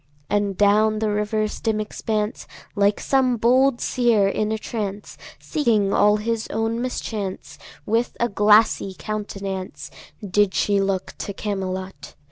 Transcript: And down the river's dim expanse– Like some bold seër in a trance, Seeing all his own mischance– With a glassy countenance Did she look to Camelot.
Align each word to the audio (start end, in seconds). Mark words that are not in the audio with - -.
And 0.31 0.57
down 0.57 0.97
the 0.97 1.11
river's 1.11 1.59
dim 1.61 1.79
expanse– 1.79 2.47
Like 2.75 2.99
some 2.99 3.37
bold 3.37 3.77
seër 3.77 4.33
in 4.33 4.51
a 4.51 4.57
trance, 4.57 5.15
Seeing 5.37 5.93
all 5.93 6.17
his 6.17 6.47
own 6.47 6.81
mischance– 6.81 7.59
With 7.95 8.17
a 8.19 8.27
glassy 8.27 8.95
countenance 8.97 9.91
Did 10.27 10.55
she 10.55 10.81
look 10.81 11.13
to 11.19 11.33
Camelot. 11.33 12.15